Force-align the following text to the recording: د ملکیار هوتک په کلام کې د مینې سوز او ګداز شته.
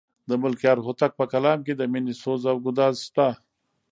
د 0.29 0.31
ملکیار 0.43 0.77
هوتک 0.85 1.11
په 1.19 1.25
کلام 1.33 1.59
کې 1.65 1.73
د 1.75 1.81
مینې 1.91 2.13
سوز 2.21 2.41
او 2.51 2.57
ګداز 2.65 2.95
شته. 3.07 3.27